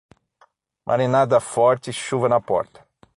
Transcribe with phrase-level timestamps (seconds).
[0.87, 2.83] Marinada forte, chuva na porta.